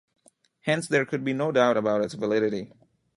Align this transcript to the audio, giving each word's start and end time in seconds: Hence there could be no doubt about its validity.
Hence 0.61 0.87
there 0.87 1.05
could 1.05 1.23
be 1.23 1.31
no 1.31 1.51
doubt 1.51 1.77
about 1.77 2.01
its 2.03 2.15
validity. 2.15 2.73